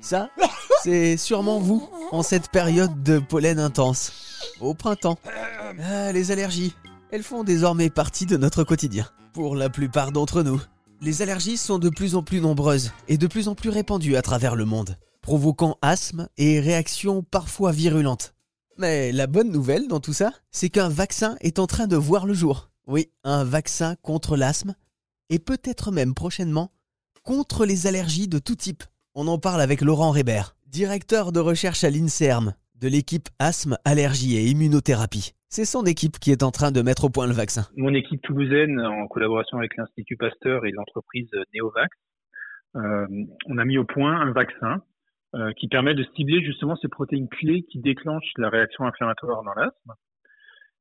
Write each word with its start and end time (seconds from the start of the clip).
Ça, 0.00 0.30
c'est 0.82 1.16
sûrement 1.16 1.58
vous, 1.58 1.88
en 2.12 2.22
cette 2.22 2.50
période 2.50 3.02
de 3.02 3.18
pollen 3.18 3.58
intense. 3.58 4.12
Au 4.60 4.74
printemps. 4.74 5.18
Ah, 5.82 6.12
les 6.12 6.30
allergies, 6.30 6.74
elles 7.10 7.22
font 7.22 7.44
désormais 7.44 7.90
partie 7.90 8.26
de 8.26 8.36
notre 8.36 8.64
quotidien. 8.64 9.06
Pour 9.32 9.56
la 9.56 9.68
plupart 9.68 10.12
d'entre 10.12 10.42
nous. 10.42 10.60
Les 11.00 11.22
allergies 11.22 11.56
sont 11.56 11.78
de 11.78 11.90
plus 11.90 12.14
en 12.14 12.22
plus 12.22 12.40
nombreuses 12.40 12.92
et 13.06 13.18
de 13.18 13.26
plus 13.26 13.48
en 13.48 13.54
plus 13.54 13.70
répandues 13.70 14.16
à 14.16 14.22
travers 14.22 14.56
le 14.56 14.64
monde, 14.64 14.96
provoquant 15.20 15.76
asthme 15.82 16.28
et 16.36 16.58
réactions 16.58 17.22
parfois 17.22 17.70
virulentes. 17.70 18.34
Mais 18.78 19.12
la 19.12 19.26
bonne 19.26 19.50
nouvelle 19.50 19.88
dans 19.88 20.00
tout 20.00 20.12
ça, 20.12 20.32
c'est 20.50 20.70
qu'un 20.70 20.88
vaccin 20.88 21.36
est 21.40 21.58
en 21.58 21.66
train 21.66 21.86
de 21.86 21.96
voir 21.96 22.26
le 22.26 22.34
jour. 22.34 22.70
Oui, 22.86 23.10
un 23.22 23.44
vaccin 23.44 23.96
contre 24.02 24.36
l'asthme 24.36 24.74
et 25.30 25.38
peut-être 25.38 25.90
même 25.92 26.14
prochainement 26.14 26.72
contre 27.22 27.66
les 27.66 27.86
allergies 27.86 28.28
de 28.28 28.38
tout 28.38 28.54
type. 28.54 28.84
On 29.20 29.26
en 29.26 29.36
parle 29.36 29.60
avec 29.60 29.80
Laurent 29.80 30.12
Rébert, 30.12 30.54
directeur 30.68 31.32
de 31.32 31.40
recherche 31.40 31.82
à 31.82 31.90
l'INSERM 31.90 32.54
de 32.80 32.86
l'équipe 32.86 33.26
asthme, 33.40 33.76
allergie 33.84 34.36
et 34.36 34.44
immunothérapie. 34.44 35.32
C'est 35.48 35.64
son 35.64 35.84
équipe 35.86 36.20
qui 36.20 36.30
est 36.30 36.44
en 36.44 36.52
train 36.52 36.70
de 36.70 36.82
mettre 36.82 37.02
au 37.02 37.10
point 37.10 37.26
le 37.26 37.32
vaccin. 37.32 37.62
Mon 37.76 37.92
équipe 37.94 38.22
toulousaine, 38.22 38.78
en 38.78 39.08
collaboration 39.08 39.58
avec 39.58 39.76
l'Institut 39.76 40.16
Pasteur 40.16 40.64
et 40.66 40.70
l'entreprise 40.70 41.28
Neovax, 41.52 41.88
euh, 42.76 43.06
on 43.48 43.58
a 43.58 43.64
mis 43.64 43.76
au 43.76 43.82
point 43.82 44.20
un 44.20 44.30
vaccin 44.30 44.82
euh, 45.34 45.50
qui 45.54 45.66
permet 45.66 45.96
de 45.96 46.06
cibler 46.14 46.40
justement 46.44 46.76
ces 46.76 46.86
protéines 46.86 47.28
clés 47.28 47.64
qui 47.72 47.80
déclenchent 47.80 48.30
la 48.36 48.50
réaction 48.50 48.84
inflammatoire 48.84 49.42
dans 49.42 49.54
l'asthme. 49.54 49.94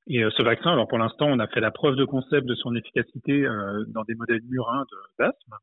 Et 0.06 0.24
euh, 0.24 0.30
ce 0.38 0.44
vaccin, 0.44 0.74
alors 0.74 0.88
pour 0.88 1.00
l'instant, 1.00 1.26
on 1.26 1.40
a 1.40 1.48
fait 1.48 1.60
la 1.60 1.72
preuve 1.72 1.96
de 1.96 2.06
concept 2.06 2.46
de 2.46 2.54
son 2.54 2.76
efficacité 2.76 3.48
dans 3.88 4.04
des 4.04 4.14
modèles 4.14 4.44
murins 4.48 4.86
d'asthme. 5.18 5.56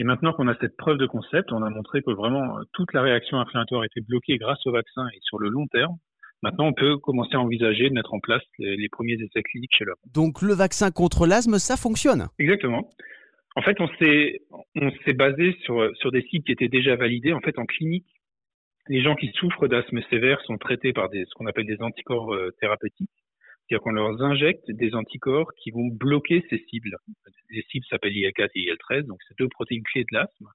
Et 0.00 0.04
maintenant 0.04 0.32
qu'on 0.32 0.48
a 0.48 0.56
cette 0.58 0.78
preuve 0.78 0.96
de 0.96 1.04
concept, 1.04 1.52
on 1.52 1.62
a 1.62 1.68
montré 1.68 2.00
que 2.00 2.10
vraiment 2.10 2.56
euh, 2.56 2.62
toute 2.72 2.90
la 2.94 3.02
réaction 3.02 3.38
inflammatoire 3.38 3.84
était 3.84 4.00
bloquée 4.00 4.38
grâce 4.38 4.66
au 4.66 4.72
vaccin 4.72 5.06
et 5.14 5.18
sur 5.20 5.38
le 5.38 5.50
long 5.50 5.66
terme. 5.66 5.94
Maintenant, 6.42 6.68
on 6.68 6.72
peut 6.72 6.96
commencer 6.96 7.34
à 7.34 7.40
envisager 7.40 7.90
de 7.90 7.92
mettre 7.92 8.14
en 8.14 8.18
place 8.18 8.42
les, 8.58 8.88
premiers 8.88 9.18
essais 9.20 9.42
cliniques 9.42 9.76
chez 9.76 9.84
l'homme. 9.84 9.98
Donc 10.14 10.40
le 10.40 10.54
vaccin 10.54 10.90
contre 10.90 11.26
l'asthme, 11.26 11.58
ça 11.58 11.76
fonctionne? 11.76 12.28
Exactement. 12.38 12.88
En 13.56 13.60
fait, 13.60 13.78
on 13.78 13.88
s'est 13.98 14.40
on 14.74 14.90
s'est 15.04 15.12
basé 15.12 15.54
sur 15.64 15.94
sur 15.96 16.10
des 16.10 16.22
sites 16.22 16.46
qui 16.46 16.52
étaient 16.52 16.68
déjà 16.68 16.96
validés. 16.96 17.34
En 17.34 17.40
fait, 17.40 17.58
en 17.58 17.66
clinique, 17.66 18.06
les 18.88 19.02
gens 19.02 19.16
qui 19.16 19.30
souffrent 19.34 19.68
d'asthme 19.68 20.00
sévère 20.08 20.40
sont 20.46 20.56
traités 20.56 20.94
par 20.94 21.10
des 21.10 21.26
ce 21.26 21.34
qu'on 21.34 21.44
appelle 21.44 21.66
des 21.66 21.82
anticorps 21.82 22.32
euh, 22.32 22.52
thérapeutiques. 22.58 23.10
C'est-à-dire 23.70 23.84
qu'on 23.84 23.92
leur 23.92 24.20
injecte 24.20 24.68
des 24.68 24.96
anticorps 24.96 25.52
qui 25.54 25.70
vont 25.70 25.86
bloquer 25.86 26.44
ces 26.50 26.58
cibles. 26.68 26.96
Les 27.50 27.62
cibles 27.70 27.86
s'appellent 27.88 28.16
IL-4 28.16 28.48
et 28.56 28.60
IL-13, 28.62 29.06
donc 29.06 29.18
c'est 29.28 29.38
deux 29.38 29.48
protéines 29.48 29.84
clés 29.84 30.02
de 30.10 30.18
l'asthme. 30.18 30.46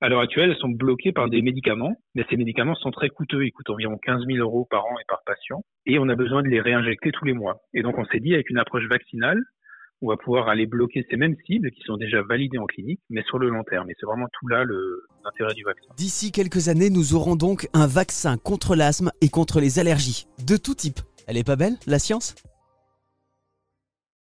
À 0.00 0.08
l'heure 0.08 0.20
actuelle, 0.20 0.50
elles 0.50 0.56
sont 0.56 0.70
bloquées 0.70 1.12
par 1.12 1.28
des 1.28 1.42
médicaments, 1.42 1.94
mais 2.16 2.24
ces 2.28 2.36
médicaments 2.36 2.74
sont 2.74 2.90
très 2.90 3.08
coûteux. 3.08 3.46
Ils 3.46 3.52
coûtent 3.52 3.70
environ 3.70 3.98
15 4.02 4.24
000 4.26 4.38
euros 4.38 4.66
par 4.68 4.84
an 4.86 4.98
et 4.98 5.04
par 5.06 5.20
patient, 5.24 5.62
et 5.86 6.00
on 6.00 6.08
a 6.08 6.16
besoin 6.16 6.42
de 6.42 6.48
les 6.48 6.60
réinjecter 6.60 7.12
tous 7.12 7.24
les 7.24 7.34
mois. 7.34 7.60
Et 7.72 7.82
donc, 7.82 7.98
on 7.98 8.04
s'est 8.06 8.18
dit, 8.18 8.34
avec 8.34 8.50
une 8.50 8.58
approche 8.58 8.88
vaccinale, 8.88 9.40
on 10.02 10.08
va 10.08 10.16
pouvoir 10.16 10.48
aller 10.48 10.66
bloquer 10.66 11.06
ces 11.10 11.16
mêmes 11.16 11.36
cibles 11.46 11.70
qui 11.70 11.82
sont 11.82 11.98
déjà 11.98 12.22
validées 12.22 12.58
en 12.58 12.66
clinique, 12.66 13.00
mais 13.10 13.22
sur 13.24 13.38
le 13.38 13.50
long 13.50 13.62
terme. 13.62 13.90
Et 13.90 13.94
c'est 14.00 14.06
vraiment 14.06 14.28
tout 14.32 14.48
là 14.48 14.64
l'intérêt 15.24 15.54
du 15.54 15.62
vaccin. 15.62 15.92
D'ici 15.96 16.32
quelques 16.32 16.68
années, 16.68 16.90
nous 16.90 17.14
aurons 17.14 17.36
donc 17.36 17.68
un 17.74 17.86
vaccin 17.86 18.38
contre 18.38 18.74
l'asthme 18.74 19.10
et 19.20 19.28
contre 19.28 19.60
les 19.60 19.78
allergies, 19.78 20.26
de 20.46 20.56
tout 20.56 20.74
type. 20.74 21.00
Elle 21.30 21.36
est 21.36 21.44
pas 21.44 21.54
belle, 21.54 21.76
la 21.86 22.00
science? 22.00 22.34